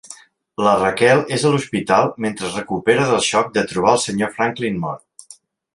Raquel 0.67 1.21
és 1.37 1.43
a 1.43 1.51
l'hospital 1.55 2.09
mentre 2.25 2.49
es 2.49 2.57
recupera 2.61 3.05
del 3.11 3.21
xoc 3.29 3.55
de 3.59 3.65
trobar 3.73 3.95
el 3.99 4.03
senyor 4.09 4.37
Franklin 4.41 4.85
mort. 4.87 5.37